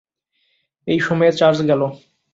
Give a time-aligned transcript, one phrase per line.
[0.87, 1.81] এই সময়ে চার্জ গেল!